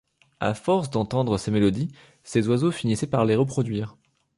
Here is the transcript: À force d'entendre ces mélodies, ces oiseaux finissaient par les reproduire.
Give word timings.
À 0.39 0.55
force 0.55 0.89
d'entendre 0.89 1.37
ces 1.37 1.51
mélodies, 1.51 1.91
ces 2.23 2.47
oiseaux 2.47 2.71
finissaient 2.71 3.05
par 3.05 3.23
les 3.23 3.35
reproduire. 3.35 3.97